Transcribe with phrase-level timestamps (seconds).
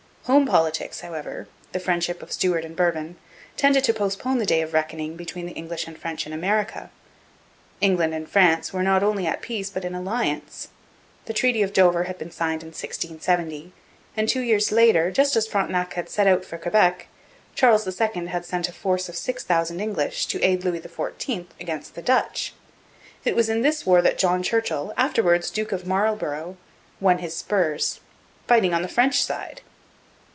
[0.25, 3.17] Home politics, however the friendship of Stuart and Bourbon
[3.57, 6.91] tended to postpone the day of reckoning between the English and French in America.
[7.81, 10.67] England and France were not only at peace but in alliance.
[11.25, 13.73] The Treaty of Dover had been signed in 1670,
[14.15, 17.07] and two years later, just as Frontenac had set out for Quebec,
[17.55, 21.95] Charles II had sent a force of six thousand English to aid Louis XIV against
[21.95, 22.53] the Dutch.
[23.25, 26.57] It was in this war that John Churchill, afterwards Duke of Marlborough,
[27.01, 27.99] won his spurs
[28.47, 29.61] fighting on the French side!